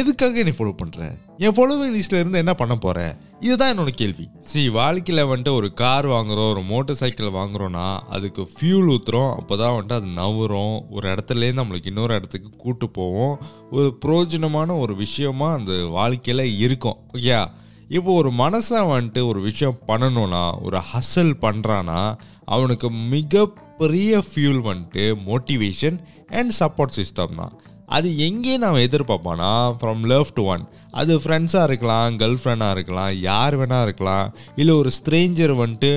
எதுக்காக 0.00 0.42
நீ 0.42 0.52
ஃபாலோ 0.56 0.72
பண்ணுற 0.80 1.00
என் 1.44 1.54
ஃபாலோவிங் 1.56 1.94
லிஸ்ட்டில் 1.94 2.20
இருந்து 2.20 2.38
என்ன 2.38 2.52
பண்ண 2.54 2.74
போகிற 2.74 2.98
இதுதான் 3.40 3.70
என்னோட 3.72 3.92
கேள்வி. 4.00 4.24
சி 4.40 4.68
வாழ்க்கையில் 4.68 5.28
வந்துட்டு 5.30 5.54
ஒரு 5.54 5.72
கார் 5.72 6.06
வாங்குறோம் 6.06 6.50
ஒரு 6.50 6.62
மோட்டார் 6.62 6.98
சைக்கிள் 7.00 7.36
வாங்குறோன்னா 7.38 7.86
அதுக்கு 8.16 8.42
ஃபியூல் 8.52 8.90
ஊற்றுறோம் 8.94 9.32
அப்போ 9.32 9.56
தான் 9.56 9.74
வந்துட்டு 9.76 9.96
அது 9.98 10.06
நவுறோம் 10.20 10.76
ஒரு 10.90 11.06
இடத்துலேருந்து 11.14 11.60
நம்மளுக்கு 11.62 11.86
இன்னொரு 11.86 12.14
இடத்துக்கு 12.14 12.50
கூட்டு 12.56 12.88
போவோம். 12.90 13.34
ஒரு 13.70 13.98
பிரயோஜனமான 14.04 14.78
ஒரு 14.78 14.96
விஷயமா 14.96 15.52
அந்த 15.52 15.84
வாழ்க்கையில் 15.98 16.56
இருக்கும். 16.58 16.98
ஓகே 17.12 17.48
இப்போ 17.88 18.12
ஒரு 18.12 18.32
மனசை 18.44 18.80
வந்துட்டு 18.94 19.26
ஒரு 19.26 19.40
விஷயம் 19.40 19.78
பண்ணணும்னா 19.86 20.62
ஒரு 20.62 20.80
ஹசல் 20.92 21.36
பண்ணுறான்னா 21.40 22.00
அவனுக்கு 22.44 22.90
மிகப்பெரிய 22.90 24.22
ஃபியூல் 24.28 24.62
வந்துட்டு 24.70 25.04
மோட்டிவேஷன் 25.30 25.98
அண்ட் 26.28 26.52
சப்போர்ட் 26.60 26.98
சிஸ்டம் 27.00 27.38
தான். 27.42 27.54
அது 27.88 28.08
எங்கே 28.26 28.54
நான் 28.62 28.84
எதிர்பார்ப்பானா 28.86 29.50
ஃப்ரம் 29.80 30.02
லவ் 30.12 30.30
டு 30.38 30.42
ஒன் 30.52 30.62
அது 31.00 31.12
ஃப்ரெண்ட்ஸாக 31.22 31.68
இருக்கலாம் 31.68 32.16
கேர்ள் 32.20 32.40
ஃப்ரெண்டாக 32.42 32.76
இருக்கலாம் 32.76 33.12
யார் 33.28 33.56
வேணா 33.60 33.78
இருக்கலாம். 33.86 34.26
இல்லை 34.60 34.74
ஒரு 34.80 34.90
ஸ்ட்ரேஞ்சர் 34.98 35.54
வந்துட்டு 35.62 35.92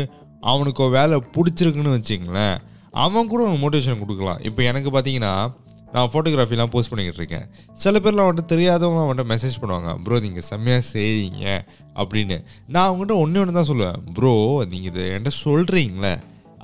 அவனுக்கு 0.51 0.89
வேலை 0.97 1.17
பிடிச்சிருக்குன்னு 1.35 1.95
வச்சிங்களேன் 1.97 2.57
அவன் 3.05 3.31
கூட 3.31 3.41
ஒரு 3.49 3.57
மோட்டிவேஷன் 3.63 4.03
கொடுக்கலாம். 4.03 4.39
இப்போ 4.49 4.61
எனக்கு 4.69 4.89
பார்த்தீங்கன்னா 4.93 5.33
நான் 5.93 6.09
ஃபோட்டோகிராஃபிலாம் 6.13 6.71
போஸ்ட் 6.73 6.91
பண்ணிக்கிட்டு 6.91 7.21
இருக்கேன். 7.21 7.45
சில 7.83 7.99
பேர்லாம் 8.03 8.29
வந்துட்டு 8.29 8.53
தெரியாதவங்க 8.53 9.03
வந்துட்டு 9.09 9.31
மெசேஜ் 9.33 9.59
பண்ணுவாங்க 9.61 9.91
ப்ரோ 10.05 10.19
நீங்கள் 10.25 10.45
செம்மையாக 10.49 10.83
செய்றீங்க 10.93 11.45
அப்படின்னு. 12.01 12.37
நான் 12.73 12.87
அவங்ககிட்ட 12.87 13.15
ஒன்றே 13.23 13.41
ஒன்று 13.43 13.57
தான் 13.59 13.69
சொல்லுவேன் 13.71 13.99
ப்ரோ 14.17 14.33
நீங்கள் 14.71 14.91
இதை 14.91 15.05
என்கிட்ட 15.13 15.33
சொல்கிறீங்களே 15.45 16.13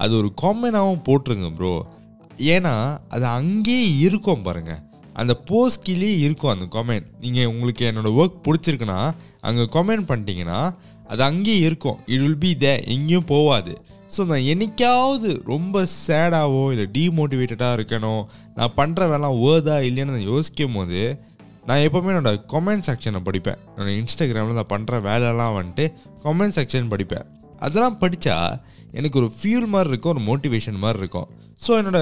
அது 0.04 0.14
ஒரு 0.22 0.30
காமனாகவும் 0.44 1.06
போட்டுருங்க 1.08 1.50
ப்ரோ 1.60 1.74
ஏன்னா 2.56 2.76
அது 3.16 3.26
அங்கேயே 3.40 3.88
இருக்கும் 4.08 4.46
பாருங்கள் 4.48 4.82
அந்த 5.22 5.34
போஸ்ட்கிலே 5.50 6.12
இருக்கும் 6.26 6.54
அந்த 6.54 6.66
கமெண்ட் 6.78 7.08
நீங்கள் 7.24 7.50
உங்களுக்கு 7.54 7.84
என்னோடய 7.90 8.18
ஒர்க் 8.22 8.40
பிடிச்சிருக்குன்னா 8.48 9.00
அங்கே 9.48 9.66
கமெண்ட் 9.76 10.08
பண்ணிட்டீங்கன்னா 10.10 10.60
அது 11.12 11.22
அங்கேயே 11.24 11.60
இருக்கும். 11.68 11.98
இட் 12.06 12.22
வில் 12.24 12.42
பி 12.46 12.52
தே 12.60 12.72
எங்கேயும் 12.94 13.30
போகாது 13.34 13.74
ஸோ 14.16 14.22
நான் 14.30 14.48
என்னைக்காவது 14.54 15.30
ரொம்ப 15.52 15.86
சேடாகவோ 16.08 16.64
இல்லை 16.74 16.86
டீமோட்டிவேட்டடாக 16.98 17.78
இருக்கணும் 17.78 18.24
நான் 18.58 18.76
பண்ணுற 18.78 19.08
வேலை 19.14 19.30
வேர்தா 19.44 19.78
இல்லைன்னு 19.88 20.16
நான் 20.16 20.30
யோசிக்கும் 20.34 20.76
போது 20.78 21.02
நான் 21.68 21.84
எப்போவுமே 21.88 22.12
என்னோடய 22.14 22.42
கமெண்ட் 22.54 22.88
செக்ஷனை 22.90 23.22
படிப்பேன். 23.28 23.60
என்னோடய 23.76 23.96
இன்ஸ்டாகிராமில் 24.02 24.60
நான் 24.60 24.74
பண்ணுற 24.74 25.00
வேலைலாம் 25.10 25.56
வந்துட்டு 25.60 25.86
கமெண்ட் 26.24 26.58
செக்ஷன் 26.60 26.92
படிப்பேன். 26.94 27.26
அதெல்லாம் 27.60 27.98
படித்தா 28.00 28.36
எனக்கு 29.00 29.20
ஒரு 29.22 29.30
ஃபியூல் 29.38 29.68
மாதிரி 29.74 29.92
இருக்கும் 29.92 30.14
ஒரு 30.16 30.24
மோட்டிவேஷன் 30.30 30.78
மாதிரி 30.84 31.02
இருக்கும். 31.04 31.28
ஸோ 31.66 31.72
என்னோட 31.80 32.00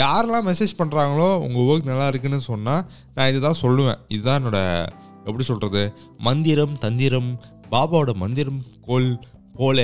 யாரெல்லாம் 0.00 0.46
மெசேஜ் 0.50 0.72
பண்ணுறாங்களோ 0.80 1.28
உங்கள் 1.46 1.66
ஒர்க் 1.70 1.90
நல்லா 1.90 2.06
இருக்குன்னு 2.12 2.40
சொன்னால் 2.50 2.82
நான் 3.16 3.30
இதுதான் 3.32 3.60
சொல்லுவேன். 3.64 4.00
இதுதான் 4.16 4.38
என்னோடய 4.40 4.86
எப்படி 5.28 5.44
சொல்கிறது 5.50 5.82
மந்திரம் 6.28 6.74
தந்திரம் 6.84 7.30
பாபாவோட 7.72 8.12
மந்திரம் 8.24 8.60
கோல் 8.88 9.10
போல 9.58 9.80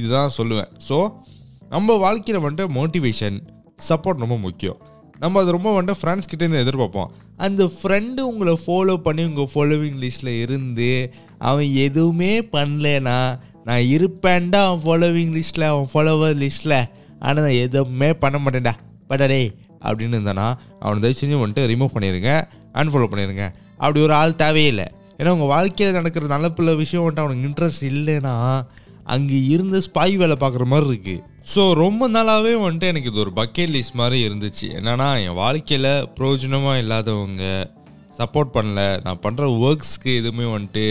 இதுதான் 0.00 0.34
சொல்லுவேன். 0.38 0.70
ஸோ 0.88 0.98
நம்ம 1.74 1.96
வாழ்க்கையில் 2.06 2.44
வந்துட்டு 2.44 2.66
மோட்டிவேஷன் 2.78 3.36
சப்போர்ட் 3.88 4.24
ரொம்ப 4.24 4.36
முக்கியம். 4.46 4.80
நம்ம 5.22 5.40
அது 5.42 5.54
ரொம்ப 5.56 5.70
வந்துட்டு 5.74 6.00
ஃப்ரெண்ட்ஸ் 6.00 6.28
கிட்டேருந்து 6.30 6.62
எதிர்பார்ப்போம். 6.64 7.10
அந்த 7.46 7.62
ஃப்ரெண்டு 7.76 8.20
உங்களை 8.30 8.54
ஃபாலோ 8.64 8.94
பண்ணி 9.06 9.22
உங்கள் 9.30 9.50
ஃபாலோவிங் 9.52 9.98
லிஸ்ட்டில் 10.04 10.32
இருந்து 10.44 10.90
அவன் 11.50 11.70
எதுவுமே 11.86 12.32
பண்ணலனா 12.54 13.18
நான் 13.66 13.84
இருப்பேன்டா 13.94 14.60
அவன் 14.68 14.82
ஃபாலோவிங் 14.84 15.32
லிஸ்ட்டில் 15.38 15.66
அவன் 15.72 15.88
ஃபாலோவர் 15.92 16.38
லிஸ்ட்டில் 16.44 16.78
ஆனால் 17.26 17.42
நான் 17.46 17.60
எதுவுமே 17.66 18.08
பண்ண 18.22 18.36
மாட்டேன்டா. 18.44 18.74
பட்டடே 19.10 19.42
அப்படின்னு 19.86 20.16
இருந்தானா 20.18 20.46
அவனை 20.82 20.98
தயவு 21.04 21.18
செஞ்சு 21.20 21.42
வந்துட்டு 21.42 21.68
ரிமூவ் 21.72 21.94
பண்ணிடுங்க 21.96 22.30
அன்ஃபாலோ 22.80 23.08
பண்ணிடுங்க 23.12 23.44
அப்படி 23.82 24.00
ஒரு 24.06 24.14
ஆள் 24.20 24.40
தேவையில்லை. 24.44 24.86
ஏன்னா 25.18 25.32
உங்கள் 25.36 25.52
வாழ்க்கையில் 25.54 25.98
நடக்கிற 25.98 26.28
நல்ல 26.34 26.46
பிள்ளை 26.56 26.72
விஷயம் 26.82 27.04
வந்துட்டு 27.04 27.24
அவனுக்கு 27.24 27.46
இன்ட்ரெஸ்ட் 27.48 27.84
இல்லைன்னா 27.90 28.34
அங்கே 29.14 29.38
இருந்து 29.54 29.78
ஸ்பாய் 29.86 30.14
வேலை 30.22 30.36
பார்க்குற 30.42 30.64
மாதிரி 30.72 30.88
இருக்குது 30.90 31.22
ஸோ 31.52 31.62
ரொம்ப 31.82 32.08
நாளாகவே 32.16 32.52
வந்துட்டு 32.64 32.90
எனக்கு 32.92 33.10
இது 33.10 33.22
ஒரு 33.24 33.32
பக்கெட் 33.38 33.72
லிஸ்ட் 33.76 33.96
மாதிரி 34.00 34.18
இருந்துச்சு. 34.26 34.66
என்னென்னா 34.78 35.08
என் 35.24 35.38
வாழ்க்கையில் 35.44 35.90
பிரயோஜனமாக 36.18 36.82
இல்லாதவங்க 36.82 37.44
சப்போர்ட் 38.18 38.54
பண்ணல. 38.56 38.80
நான் 39.06 39.22
பண்ணுற 39.24 39.44
ஒர்க்ஸ்க்கு 39.66 40.12
எதுவுமே 40.20 40.46
வந்துட்டு 40.54 40.86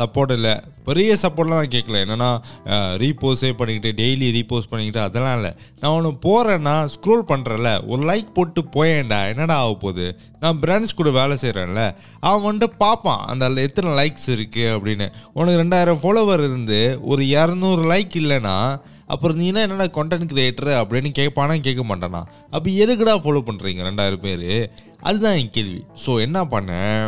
சப்போர்ட் 0.00 0.32
இல்லை. 0.36 0.54
பெரிய 0.88 1.16
சப்போர்ட்லாம் 1.22 1.60
நான் 1.60 1.74
கேட்கல 1.74 1.98
என்னென்னா 2.04 2.30
ரீபோஸே 3.02 3.50
பண்ணிக்கிட்டு 3.58 3.90
டெய்லி 4.02 4.28
ரீபோஸ் 4.36 4.70
பண்ணிக்கிட்டு 4.70 5.02
அதெல்லாம் 5.06 5.36
இல்லை. 5.38 5.52
நான் 5.80 5.94
ஒன்று 5.96 6.12
போகிறேன்னா 6.26 6.74
ஸ்க்ரோல் 6.94 7.24
பண்ணுறேன்ல 7.32 7.72
ஒரு 7.92 8.02
லைக் 8.10 8.30
போட்டு 8.36 8.62
போயேன்டா 8.76 9.20
என்னடா 9.32 9.56
ஆக 9.64 9.74
போகுது? 9.84 10.06
நான் 10.42 10.60
பிராண்ட்ஸ் 10.62 10.98
கூட 11.00 11.10
வேலை 11.20 11.34
செய்கிறேன்ல 11.44 11.82
அவன் 12.28 12.46
வந்துட்டு 12.48 12.80
பார்ப்பான் 12.84 13.22
அந்த 13.30 13.48
அதில் 13.48 13.66
எத்தனை 13.68 13.90
லைக்ஸ் 14.00 14.28
இருக்குது 14.36 14.72
அப்படின்னு. 14.76 15.08
உனக்கு 15.38 15.60
ரெண்டாயிரம் 15.64 16.02
ஃபாலோவர் 16.02 16.44
இருந்து 16.48 16.80
ஒரு 17.12 17.24
இரநூறு 17.36 17.84
லைக் 17.92 18.16
இல்லைன்னா 18.22 18.56
அப்புறம் 19.14 19.38
நீ 19.40 19.46
என்ன 19.50 19.62
என்னடா 19.66 19.86
கண்டென்ட் 19.96 20.32
கிரியேட்டர் 20.32 20.72
அப்படின்னு 20.80 21.10
கேட்பானா 21.20 21.54
கேட்க 21.66 21.82
மாட்டானா? 21.88 22.20
அப்போ 22.54 22.68
எதுக்குடா 22.82 23.14
ஃபாலோ 23.24 23.40
பண்ணுறீங்க 23.48 23.88
ரெண்டாயிரம் 23.88 24.24
பேர்? 24.26 24.52
அதுதான் 25.08 25.36
என் 25.40 25.56
கேள்வி. 25.56 25.80
ஸோ 26.04 26.10
என்ன 26.26 26.38
பண்ணேன்? 26.54 27.04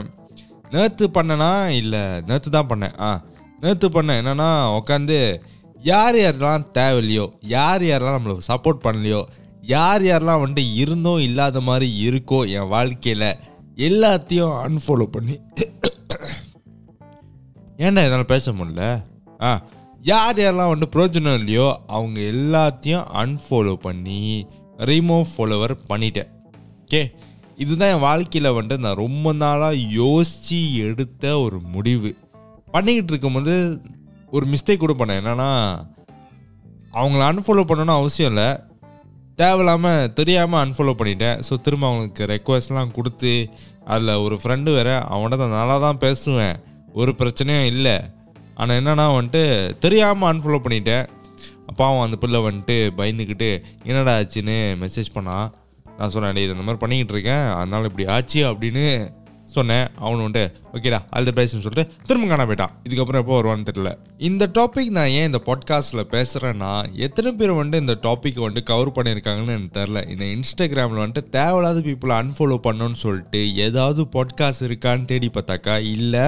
நேற்று 0.72 1.06
பண்ணனா? 1.14 1.50
இல்லை 1.80 2.02
நேற்று 2.28 2.50
தான் 2.50 2.68
பண்ணேன். 2.68 2.94
ஆ 3.00 3.08
நேற்று 3.60 3.88
பண்ணேன். 3.88 4.20
என்னென்னா 4.22 4.50
உட்காந்து 4.78 5.18
யார் 5.90 6.16
யாரெல்லாம் 6.16 6.66
தேவையில்லையோ 6.78 7.26
யார் 7.54 7.82
யாரெல்லாம் 7.82 8.18
நம்மளுக்கு 8.18 8.50
சப்போர்ட் 8.52 8.84
பண்ணலையோ 8.84 9.20
யார் 9.74 10.02
யாரெல்லாம் 10.02 10.42
வந்துட்டு 10.42 10.64
இருந்தோ 10.82 11.12
இல்லாத 11.20 11.60
மாதிரி 11.60 11.88
இருக்கோ 12.08 12.38
என் 12.56 12.68
வாழ்க்கையில் 12.68 13.28
எல்லாத்தையும் 13.88 14.54
அன்ஃபாலோ 14.66 15.06
பண்ணி. 15.16 15.36
ஏன்டா 17.84 18.02
என்னால் 18.06 18.32
பேச 18.34 18.52
முடியல? 18.52 18.86
ஆ 19.42 19.50
யார் 20.10 20.38
யாரெல்லாம் 20.38 20.72
வந்துட்டு 20.72 20.94
பிரோஜனம் 20.94 21.38
இல்லையோ 21.40 21.68
அவங்க 21.96 22.18
எல்லாத்தையும் 22.34 23.06
அன்ஃபாலோ 23.22 23.74
பண்ணி 23.86 24.20
ரிமூவ் 24.90 25.26
ஃபாலோவர் 25.32 25.74
பண்ணிட்டேன். 25.90 26.30
ஓகே 26.82 27.02
இதுதான் 27.62 27.92
என் 27.94 28.06
வாழ்க்கையில் 28.08 28.56
வந்துட்டு 28.58 28.84
நான் 28.84 29.02
ரொம்ப 29.04 29.32
நாளாக 29.42 29.80
யோசித்து 30.00 30.58
எடுத்த 30.86 31.24
ஒரு 31.44 31.58
முடிவு. 31.74 32.10
பண்ணிக்கிட்டு 32.74 33.12
இருக்கும்போது 33.12 33.54
ஒரு 34.36 34.44
மிஸ்டேக் 34.52 34.84
கூட 34.84 34.94
பண்ணேன். 34.98 35.20
என்னென்னா 35.22 35.50
அவங்கள 37.00 37.22
அன்ஃபாலோ 37.30 37.64
பண்ணணும்னு 37.68 37.98
அவசியம் 38.00 38.30
இல்லை. 38.32 38.48
தேவையில்லாமல் 39.40 40.12
தெரியாமல் 40.18 40.62
அன்ஃபாலோ 40.64 40.94
பண்ணிட்டேன். 40.98 41.38
ஸோ 41.46 41.52
திரும்ப 41.66 41.86
அவங்களுக்கு 41.90 42.24
ரெக்வஸ்ட்லாம் 42.32 42.94
கொடுத்து 42.98 43.32
அதில் 43.92 44.20
ஒரு 44.24 44.36
ஃப்ரெண்டு 44.42 44.70
வேற 44.78 44.90
அவன்கிட்ட 45.12 45.36
தான் 45.42 45.56
நல்லா 45.58 45.76
தான் 45.86 46.02
பேசுவேன். 46.04 46.56
ஒரு 47.00 47.12
பிரச்சனையும் 47.20 47.70
இல்லை. 47.72 47.96
ஆனால் 48.60 48.78
என்னன்னா 48.80 49.06
வந்துட்டு 49.18 49.42
தெரியாமல் 49.84 50.30
அன்ஃபாலோ 50.32 50.60
பண்ணிட்டேன். 50.66 51.06
அப்பாவும் 51.70 52.04
அந்த 52.04 52.16
பிள்ளை 52.22 52.40
வந்துட்டு 52.46 52.76
பயந்துக்கிட்டு 52.98 53.50
என்னடா 53.88 54.14
ஆச்சுன்னு 54.20 54.56
மெசேஜ் 54.82 55.10
பண்ணான். 55.16 55.48
நான் 56.02 56.14
சொன்னேன் 56.16 56.38
டே 56.38 56.44
இது 56.44 56.54
இந்த 56.58 56.68
மாதிரி 56.68 56.84
பண்ணிக்கிட்டு 56.84 57.16
இருக்கேன் 57.16 57.44
அதனால 57.58 57.90
இப்படி 57.90 58.06
ஆச்சு 58.14 58.40
அப்படின்னு 58.52 58.86
சொன்னேன். 59.54 59.88
அவனு 60.04 60.24
வந்துட்டு 60.24 60.44
ஓகேடா 60.76 60.98
அது 61.16 61.32
பேசுன்னு 61.38 61.64
சொல்லிட்டு 61.64 61.84
திரும்ப 62.08 62.28
காண 62.28 62.44
போயிட்டான். 62.48 62.72
இதுக்கப்புறம் 62.86 63.22
எப்போ 63.22 63.34
வருவான்னு 63.38 63.66
தெரியல. 63.68 63.90
இந்த 64.28 64.44
டாபிக் 64.58 64.90
நான் 64.96 65.12
ஏன் 65.16 65.26
இந்த 65.30 65.40
பாட்காஸ்ட்டில் 65.48 66.02
பேசுகிறேன்னா 66.14 66.70
எத்தனை 67.06 67.30
பேர் 67.40 67.52
வந்துட்டு 67.58 67.82
இந்த 67.84 67.96
டாப்பிக்கை 68.06 68.40
வந்துட்டு 68.44 68.70
கவர் 68.70 68.90
பண்ணியிருக்காங்கன்னு 68.96 69.54
எனக்கு 69.56 69.76
தெரில 69.80 70.02
இந்த 70.12 70.24
இன்ஸ்டாகிராமில் 70.36 71.02
வந்துட்டு 71.02 71.24
தேவையில்லாத 71.36 71.82
பீப்புளை 71.88 72.16
அன்ஃபாலோ 72.22 72.58
பண்ணணும்னு 72.66 73.00
சொல்லிட்டு 73.04 73.42
ஏதாவது 73.66 74.02
பாட்காஸ்ட் 74.16 74.66
இருக்கான்னு 74.70 75.10
தேடி 75.12 75.30
பார்த்தாக்கா 75.36 75.76
இல்லை. 75.96 76.26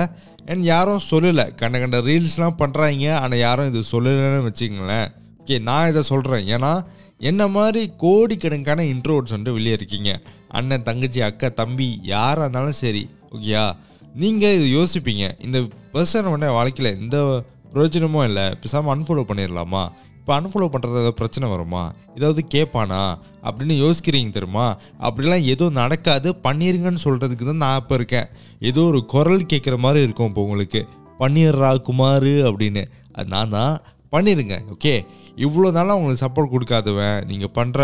அண்ட் 0.50 0.64
யாரும் 0.75 1.07
சொல்லலை. 1.12 1.47
கண்ட 1.62 1.78
கண்ட 1.85 2.00
ரீல்ஸ்லாம் 2.11 2.61
பண்ணுறாங்க 2.62 3.14
ஆனால் 3.23 3.45
யாரும் 3.47 3.71
இது 3.73 3.83
சொல்லலைன்னு 3.95 4.49
வச்சுக்கங்களேன். 4.50 5.09
ஓகே 5.40 5.57
நான் 5.71 5.88
இதை 5.93 6.02
சொல்கிறேன் 6.12 6.47
ஏன்னா 6.57 6.75
என்ன 7.21 7.49
மாதிரி 7.49 7.90
கோடிக்கணக்கான 7.97 8.83
இன்ட்ரோட்ஸ் 8.83 9.33
வந்துட்டு 9.35 9.52
வெளியே 9.52 9.73
இருக்கீங்க? 9.73 10.21
அண்ணன் 10.49 10.83
தங்கச்சி 10.83 11.21
அக்கா 11.21 11.49
தம்பி 11.49 11.99
யாராக 12.02 12.42
இருந்தாலும் 12.42 12.73
சரி 12.73 13.09
ஓகேயா 13.33 13.75
நீங்கள் 14.14 14.54
இது 14.54 14.66
யோசிப்பீங்க. 14.78 15.25
இந்த 15.42 15.59
பர்சன் 15.92 16.30
வந்து 16.30 16.50
வாழ்க்கையில் 16.50 16.99
எந்த 17.00 17.44
பிரயோஜனமும் 17.71 18.25
இல்லை. 18.25 18.54
பேசாமல் 18.61 18.92
அன்ஃபாலோ 18.94 19.25
பண்ணிடலாமா 19.30 19.88
இப்போ 20.18 20.40
அன்ஃபாலோ 20.40 20.68
பண்ணுறது 20.75 20.94
ஏதாவது 20.94 21.14
பிரச்சனை 21.14 21.50
வருமா? 21.50 21.92
ஏதாவது 22.14 22.47
கேட்பானா 22.54 23.00
அப்படின்னு 23.42 23.75
யோசிக்கிறீங்க 23.76 24.33
தெரியுமா? 24.33 24.76
அப்படிலாம் 25.00 25.44
எதுவும் 25.44 25.73
நடக்காது. 25.73 26.35
பண்ணிருங்கன்னு 26.42 27.02
சொல்கிறதுக்கு 27.04 27.44
தான் 27.44 27.56
நான் 27.56 27.80
இப்போ 27.80 27.94
இருக்கேன். 27.94 28.28
ஏதோ 28.61 28.83
ஒரு 28.83 29.04
குரல் 29.04 29.47
கேட்குற 29.52 29.76
மாதிரி 29.78 30.04
இருக்கும் 30.04 30.26
இப்போ 30.26 30.42
உங்களுக்கு. 30.42 30.83
பண்ணிடுறா 31.18 31.83
குமார் 31.83 32.30
அப்படின்னு. 32.50 32.85
நான்? 33.25 33.50
தான் 33.50 33.75
பண்ணிடுங்க 34.14 34.59
ஓகே 34.71 34.94
இவ்வளோ 35.37 35.71
நாளாக 35.71 35.94
அவங்களுக்கு 35.94 36.25
சப்போர்ட் 36.25 36.52
கொடுக்காதவன் 36.52 37.25
நீங்கள் 37.26 37.54
பண்ணுற 37.54 37.83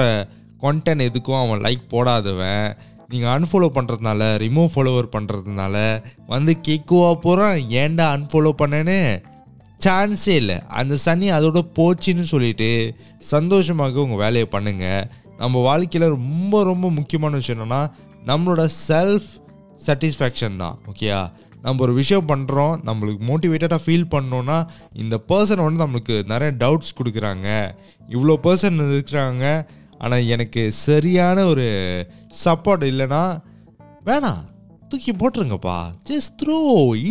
கண்டென்ட் 0.63 1.07
எதுக்கும் 1.07 1.41
அவன் 1.41 1.61
லைக் 1.61 1.91
போடாதவன் 1.91 2.67
நீங்கள் 3.09 3.33
அன்ஃபாலோ 3.37 3.69
பண்ணுறதுனால 3.75 4.37
ரிமூவ் 4.39 4.73
ஃபாலோவர் 4.75 5.13
பண்ணுறதுனால 5.13 5.77
வந்து 6.27 6.57
கேக்குவா 6.69 7.13
போகிறான் 7.21 7.59
ஏன்டா 7.81 8.07
அன்ஃபாலோ 8.17 8.53
பண்ணேன்னு 8.59 8.99
சான்ஸே 9.81 10.35
இல்லை. 10.35 10.57
அந்த 10.69 10.97
சனி 10.97 11.31
அதோட 11.31 11.67
போச்சுன்னு 11.79 12.23
சொல்லிட்டு 12.23 12.69
சந்தோஷமாக 13.21 14.01
உங்கள் 14.01 14.17
வேலையை 14.17 14.49
பண்ணுங்கள் 14.53 15.07
நம்ம 15.39 15.61
வாழ்க்கையில் 15.61 16.09
ரொம்ப 16.09 16.65
ரொம்ப 16.65 16.91
முக்கியமான 16.91 17.37
விஷயம் 17.37 17.59
என்னென்னா 17.59 17.83
நம்மளோட 18.27 18.69
செல்ஃப் 18.89 19.31
சாட்டிஸ்ஃபேக்ஷன் 19.87 20.57
தான் 20.57 20.79
ஓகேயா 20.87 21.21
நம்ம 21.62 21.83
ஒரு 21.83 21.95
விஷயம் 21.95 22.29
பண்ணுறோம் 22.29 22.75
நம்மளுக்கு 22.88 23.23
மோட்டிவேட்டடாக 23.31 23.79
ஃபீல் 23.87 24.07
பண்ணோன்னா 24.11 24.69
இந்த 24.93 25.21
பர்சன் 25.29 25.64
வந்து 25.64 25.85
நம்மளுக்கு 25.85 26.26
நிறைய 26.26 26.55
டவுட்ஸ் 26.59 26.97
கொடுக்குறாங்க. 27.00 27.49
இவ்வளோ 28.09 28.37
பர்சன் 28.43 28.79
இருக்கிறாங்க 28.87 29.67
ஆனால் 29.99 30.26
எனக்கு 30.26 30.73
சரியான 30.73 31.45
ஒரு 31.47 31.67
சப்போர்ட் 32.45 32.85
இல்லைன்னா 32.90 33.40
வேணாம். 34.05 34.43
தூக்கி 34.88 35.12
போட்டுருங்கப்பா. 35.12 35.79
Just 36.09 36.35
throw 36.43 36.61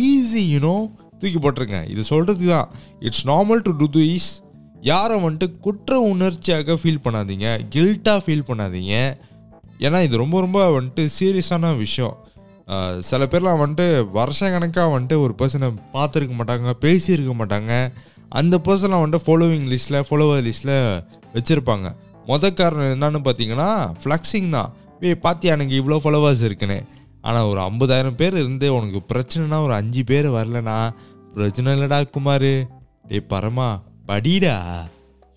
easy 0.08 0.42
you know 0.54 0.76
தூக்கி 1.18 1.38
போட்டுருங்க. 1.38 1.90
இது 1.90 2.02
சொல்கிறதுக்கு 2.10 2.48
தான். 2.48 2.68
It's 3.00 3.26
normal 3.28 3.62
to 3.66 3.72
do 3.86 4.00
is 4.00 4.42
யாரை 4.80 5.22
வந்துட்டு 5.22 5.58
குற்ற 5.60 6.00
உணர்ச்சியாக 6.00 6.72
ஃபீல் 6.72 7.04
பண்ணாதீங்க. 7.04 7.48
கில்ட்டாக 7.74 8.20
ஃபீல் 8.26 8.48
பண்ணாதீங்க. 8.50 8.94
ஏன்னா 9.78 10.02
இது 10.02 10.16
ரொம்ப 10.16 10.40
ரொம்ப 10.40 10.80
வந்துட்டு 10.80 11.08
சீரியஸான 11.20 11.76
விஷயம். 11.76 12.16
சில 13.08 13.24
பேர்லாம் 13.32 13.60
வந்துட்டு 13.62 13.86
வருஷ 14.18 14.50
கணக்காக 14.54 14.90
வந்துட்டு 14.94 15.16
ஒரு 15.24 15.34
பர்சனை 15.40 15.68
பார்த்துருக்க 15.94 16.34
மாட்டாங்க 16.40 16.74
பேசியிருக்க 16.84 17.32
மாட்டாங்க. 17.40 17.72
அந்த 18.40 18.56
பர்சனை 18.66 18.98
வந்துட்டு 19.02 19.26
ஃபாலோவிங் 19.26 19.66
லிஸ்ட்டில் 19.72 20.04
ஃபாலோவர் 20.08 20.44
லிஸ்ட்டில் 20.48 20.76
வச்சுருப்பாங்க. 21.34 21.88
மொத 22.28 22.52
காரணம் 22.60 22.92
என்னன்னு 22.94 23.20
பார்த்தீங்கன்னா 23.26 23.68
ஃப்ளக்ஸிங் 24.02 24.50
தான். 24.56 24.70
ஏய் 25.06 25.20
பார்த்தியா 25.24 25.54
எனக்கு 25.56 25.74
இவ்வளோ 25.80 25.98
ஃபாலோவர்ஸ் 26.04 26.44
இருக்குன்னு. 26.48 26.78
ஆனால் 27.28 27.48
ஒரு 27.52 27.60
ஐம்பதாயிரம் 27.68 28.18
பேர் 28.20 28.36
இருந்து 28.42 28.66
உனக்கு 28.76 29.00
பிரச்சனைனா 29.12 29.58
ஒரு 29.66 29.74
அஞ்சு 29.80 30.02
பேர் 30.10 30.28
வரலனா 30.36 30.76
பிரச்சனை 31.34 31.74
இல்லைடா 31.76 31.98
குமார். 32.16 32.50
டே 33.10 33.18
பரமா 33.32 33.68
படிடா. 34.10 34.56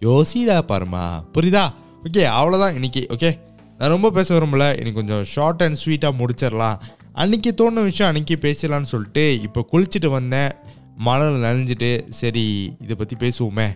யோசிடா 0.02 0.58
பரமா. 0.72 1.04
புரியுதா? 1.36 1.66
ஓகே 2.08 2.24
அவ்வளோதான் 2.38 2.78
இன்னைக்கு 2.80 3.02
ஓகே? 3.16 3.32
நான் 3.78 3.94
ரொம்ப 3.96 4.10
பேச 4.18 4.28
விரும்பல. 4.36 4.66
இன்னைக்கு 4.80 5.00
கொஞ்சம் 5.02 5.24
ஷார்ட் 5.34 5.64
அண்ட் 5.66 5.80
ஸ்வீட்டாக 5.84 6.20
முடிச்சிடலாம். 6.20 6.78
அன்னைக்கு 7.22 7.50
தோணுன 7.58 7.82
விஷயம் 7.88 8.10
அன்னைக்கு 8.10 8.36
பேசலாம்னு 8.46 8.90
சொல்லிட்டு 8.92 9.24
இப்போ 9.48 9.62
குளிச்சுட்டு 9.72 10.10
வந்தேன். 10.16 10.54
மழையில் 11.08 11.44
நனைஞ்சிட்டு 11.46 11.90
சரி 12.20 12.46
இதை 12.84 12.96
பற்றி 13.02 13.16
பேசுவோமே. 13.24 13.68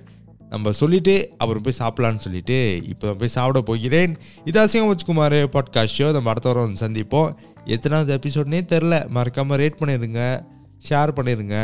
நம்ம 0.54 0.72
சொல்லிவிட்டு 0.80 1.16
அப்புறம் 1.38 1.66
போய் 1.66 1.78
சாப்பிட்லான்னு 1.82 2.24
சொல்லிட்டு 2.26 2.58
இப்போ 2.92 3.14
போய் 3.20 3.34
சாப்பிட 3.36 3.62
போகிறேன். 3.70 4.14
இது 4.50 4.60
அசிங்கம் 4.64 4.92
வச்சுக்குமார் 4.92 5.38
பாட்காஸ்ட் 5.56 5.98
ஷோ 6.00 6.08
நம்ம 6.18 6.32
அடுத்த 6.34 6.50
வாரம் 6.50 6.68
வந்து 6.68 6.84
சந்திப்போம். 6.86 7.30
எத்தனாவது 7.76 8.18
எபிசோட்னே 8.18 8.62
தெரில. 8.74 8.98
மறக்காமல் 9.18 9.62
ரேட் 9.64 9.80
பண்ணிடுங்க 9.84 10.22
ஷேர் 10.90 11.18
பண்ணிடுங்க 11.20 11.58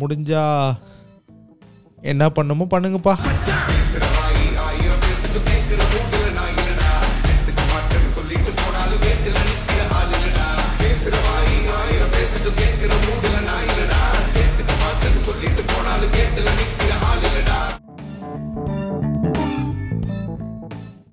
முடிஞ்சால் 0.00 0.74
என்ன 2.12 2.24
பண்ணுமோ 2.38 2.66
பண்ணுங்கப்பா. 2.76 3.16